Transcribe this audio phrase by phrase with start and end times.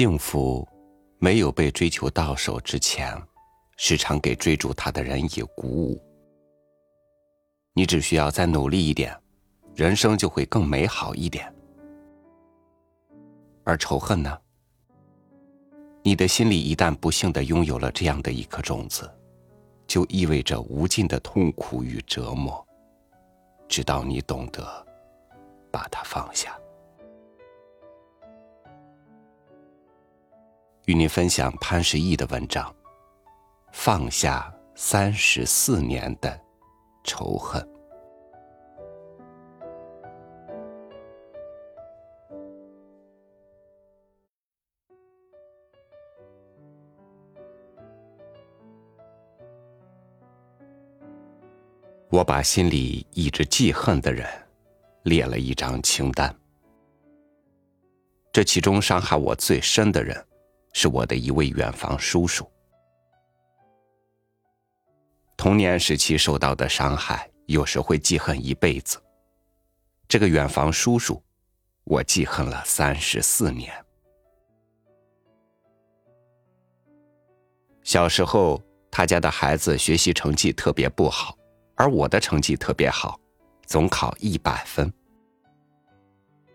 [0.00, 0.66] 幸福，
[1.18, 3.14] 没有被追求到手之前，
[3.76, 6.02] 时常给追逐他的人以鼓舞。
[7.74, 9.14] 你只需要再努力一点，
[9.74, 11.54] 人生就会更美好一点。
[13.62, 14.38] 而仇恨呢？
[16.02, 19.06] 你的心里一旦不幸的拥有了这样的一颗种子，
[19.86, 22.66] 就意味着无尽的痛苦与折磨，
[23.68, 24.64] 直到你懂得
[25.70, 26.58] 把它放下。
[30.86, 32.68] 与您分享潘石屹的文章
[33.72, 36.40] 《放下三十四年的
[37.04, 37.62] 仇恨》。
[52.08, 54.26] 我把心里一直记恨的人
[55.04, 56.34] 列了一张清单，
[58.32, 60.26] 这其中伤害我最深的人。
[60.72, 62.50] 是我的一位远房叔叔。
[65.36, 69.02] 童年时期受到的伤害，有时会记恨一辈子。
[70.06, 71.22] 这个远房叔叔，
[71.84, 73.72] 我记恨了三十四年。
[77.82, 81.36] 小时候，他家的孩子学习成绩特别不好，
[81.74, 83.18] 而我的成绩特别好，
[83.66, 84.92] 总考一百分。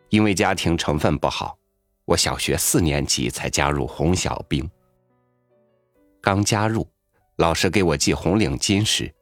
[0.10, 1.58] 因为家庭成分不好。
[2.06, 4.70] 我小学四年级才加入红小兵。
[6.22, 6.88] 刚加入，
[7.38, 9.14] 老师给我系红领巾时，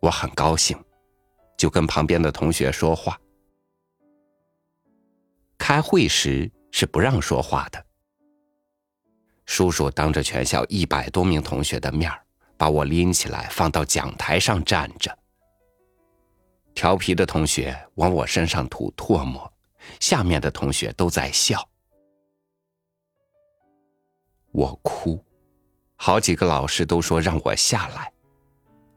[0.00, 0.78] 我很高兴，
[1.56, 3.18] 就跟旁边的同学说话。
[5.58, 7.84] 开会时是不让说话的。
[9.46, 12.12] 叔叔当着全校一百多名同学的面
[12.56, 15.16] 把我拎起来放到讲台上站着。
[16.74, 19.50] 调皮的同学往我身上吐唾沫，
[20.00, 21.66] 下面的同学都在笑。
[24.56, 25.22] 我哭，
[25.96, 28.10] 好几个老师都说让我下来，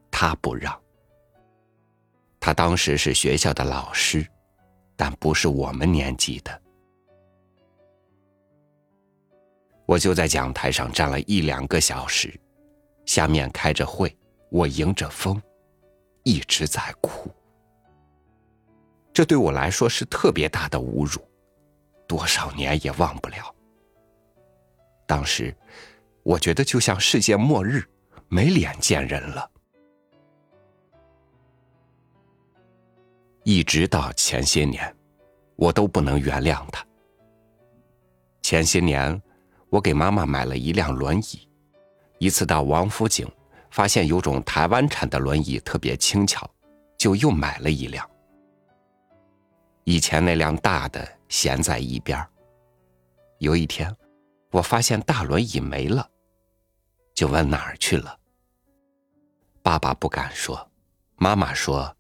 [0.10, 0.74] 他不让。
[2.40, 4.26] 他当时是学校的老师，
[4.96, 6.62] 但不是我们年级的。
[9.86, 12.34] 我就在讲台上站了一两个小时，
[13.06, 14.18] 下面开着会，
[14.50, 15.42] 我迎着风，
[16.24, 17.30] 一直在哭。
[19.12, 21.20] 这对我来说是特别大的侮辱，
[22.08, 23.54] 多少年也忘不了。
[25.10, 25.52] 当时，
[26.22, 27.84] 我觉得就像世界末日，
[28.28, 29.50] 没脸见人了。
[33.44, 34.96] 一直到前些年，
[35.56, 36.86] 我都不能原谅他。
[38.44, 39.20] 前些年，
[39.72, 41.50] 我给妈妈买了一辆轮椅，
[42.20, 43.28] 一次到王府井，
[43.72, 46.48] 发现有种台湾产的轮椅特别轻巧，
[47.00, 48.08] 就又买了一辆。
[49.86, 52.24] 以前那辆大的闲在一边
[53.40, 53.92] 有一天。
[54.52, 56.10] 我发现大轮椅没了，
[57.14, 58.20] 就问哪儿去了。
[59.62, 60.72] 爸爸不敢说，
[61.18, 61.96] 妈妈说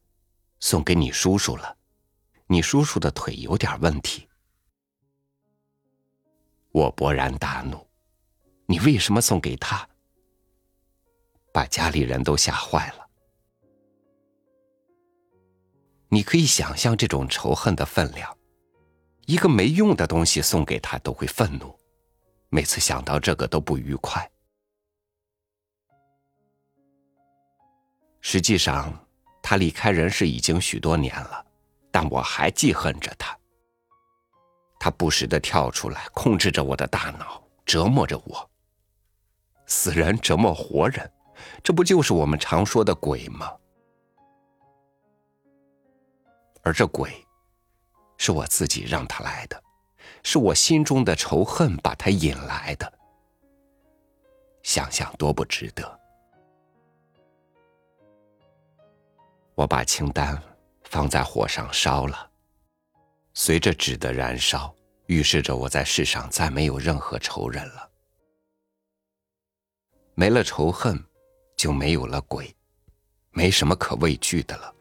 [0.60, 1.78] 送给你叔叔了，
[2.48, 4.28] 你叔叔的腿有点问题。
[6.72, 7.88] 我勃然大怒，
[8.66, 9.88] 你为什么送给他？
[11.54, 13.08] 把家里人都吓坏了。
[16.10, 18.36] 你可以想象这种仇恨的分量，
[19.28, 21.79] 一个没用的东西送给他都会愤怒。
[22.50, 24.30] 每次想到这个都不愉快。
[28.22, 28.94] 实际上，
[29.42, 31.46] 他离开人世已经许多年了，
[31.92, 33.38] 但我还记恨着他。
[34.80, 38.50] 他不时的跳出来，控制着我的大脑，折磨着我。
[39.66, 41.12] 死人折磨活人，
[41.64, 43.56] 这不就是我们常说的鬼吗？
[46.64, 47.26] 而这鬼，
[48.18, 49.64] 是我自己让他来的。
[50.24, 52.92] 是我心中的仇恨把他引来的，
[54.64, 56.00] 想想多不值得。
[59.56, 60.42] 我把清单
[60.84, 62.30] 放在火上烧了，
[63.34, 64.74] 随着纸的燃烧，
[65.08, 67.90] 预示着我在世上再没有任何仇人了。
[70.16, 71.02] 没了仇恨，
[71.58, 72.56] 就没有了鬼，
[73.32, 74.76] 没什么可畏惧的了。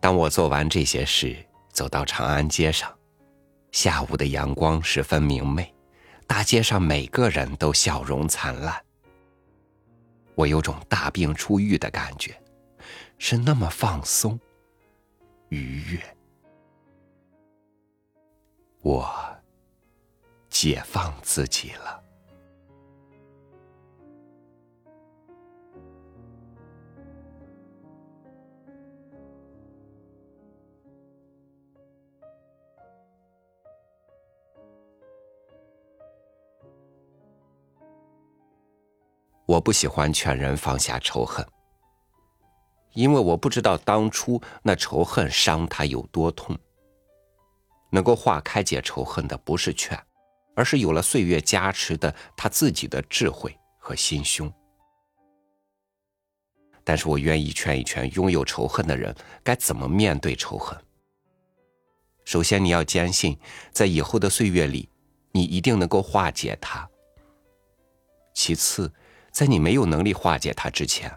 [0.00, 1.36] 当我做完这些事。
[1.80, 2.94] 走到长安街上，
[3.72, 5.74] 下午的阳光十分明媚，
[6.26, 8.84] 大街上每个人都笑容灿烂。
[10.34, 12.38] 我有种大病初愈的感觉，
[13.16, 14.38] 是那么放松、
[15.48, 16.16] 愉悦。
[18.82, 19.10] 我
[20.50, 21.99] 解放自己了。
[39.50, 41.44] 我不喜欢劝人放下仇恨，
[42.92, 46.56] 因为我不知道当初那仇恨伤他有多痛。
[47.90, 50.00] 能够化开解仇恨的不是劝，
[50.54, 54.52] 而是有了岁月加持的他自己的智慧和心胸。
[56.84, 59.12] 但是我愿意劝一劝拥有仇恨的人
[59.42, 60.80] 该怎么面对仇恨。
[62.24, 63.36] 首先，你要坚信，
[63.72, 64.88] 在以后的岁月里，
[65.32, 66.88] 你一定能够化解它。
[68.32, 68.92] 其次，
[69.30, 71.10] 在你没有能力化解它之前，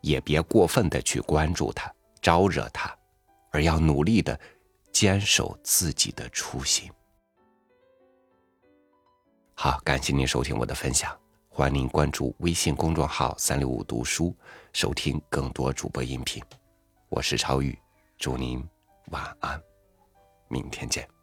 [0.00, 2.94] 也别过分的去关注它、招惹它，
[3.50, 4.38] 而要努力的
[4.92, 6.90] 坚守自己的初心。
[9.54, 11.16] 好，感谢您收听我的分享，
[11.48, 14.34] 欢迎您关注微信公众号“三六五读书”，
[14.72, 16.42] 收听更多主播音频。
[17.08, 17.76] 我是超宇，
[18.18, 18.64] 祝您
[19.10, 19.60] 晚安，
[20.48, 21.17] 明天见。